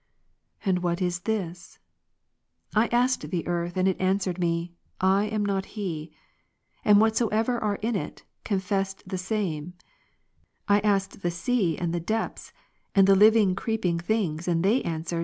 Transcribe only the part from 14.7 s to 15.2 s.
answered," We are not thy God, seek above us."